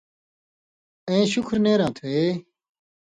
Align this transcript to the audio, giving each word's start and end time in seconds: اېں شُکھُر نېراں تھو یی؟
اېں 1.09 1.25
شُکھُر 1.31 1.57
نېراں 1.63 1.91
تھو 1.95 2.05
یی؟ 2.13 2.27